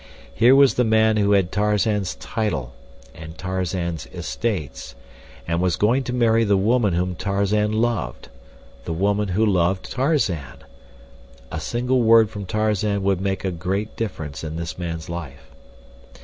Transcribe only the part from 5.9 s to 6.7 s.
to marry the